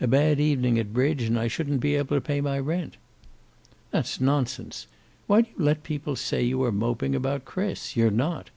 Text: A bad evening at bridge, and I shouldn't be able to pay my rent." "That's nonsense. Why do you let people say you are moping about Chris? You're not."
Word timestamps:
A 0.00 0.06
bad 0.06 0.40
evening 0.40 0.78
at 0.78 0.94
bridge, 0.94 1.24
and 1.24 1.38
I 1.38 1.48
shouldn't 1.48 1.80
be 1.82 1.96
able 1.96 2.16
to 2.16 2.20
pay 2.22 2.40
my 2.40 2.58
rent." 2.58 2.96
"That's 3.90 4.22
nonsense. 4.22 4.86
Why 5.26 5.42
do 5.42 5.50
you 5.54 5.62
let 5.62 5.82
people 5.82 6.16
say 6.16 6.42
you 6.42 6.62
are 6.62 6.72
moping 6.72 7.14
about 7.14 7.44
Chris? 7.44 7.94
You're 7.94 8.10
not." 8.10 8.48